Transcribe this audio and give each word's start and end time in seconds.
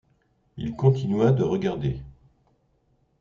Il 0.57 0.73
continua 0.75 1.31
de 1.31 1.43
regarder. 1.43 2.01